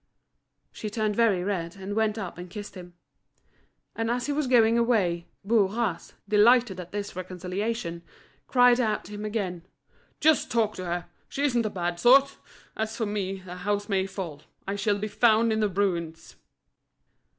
She 0.71 0.89
turned 0.89 1.15
very 1.15 1.43
red, 1.43 1.75
and 1.75 1.95
went 1.95 2.17
up 2.17 2.39
and 2.39 2.49
kissed 2.49 2.73
him. 2.73 2.95
And 3.95 4.09
as 4.09 4.25
he 4.25 4.33
was 4.33 4.47
going 4.47 4.75
away, 4.75 5.27
Bourras, 5.45 6.13
delighted 6.27 6.79
at 6.79 6.91
this 6.91 7.15
reconciliation, 7.15 8.01
cried 8.47 8.79
out 8.79 9.05
to 9.05 9.11
him 9.11 9.25
again: 9.25 9.63
"Just 10.19 10.49
talk 10.49 10.73
to 10.77 10.85
her, 10.85 11.05
she 11.29 11.43
isn't 11.43 11.67
a 11.67 11.69
bad 11.69 11.99
sort 11.99 12.37
As 12.75 12.97
for 12.97 13.05
me, 13.05 13.41
the 13.41 13.57
house 13.57 13.87
may 13.89 14.07
fall, 14.07 14.41
I 14.67 14.75
shall 14.75 14.97
be 14.97 15.07
found 15.07 15.53
in 15.53 15.59
the 15.59 15.69
ruins." 15.69 16.35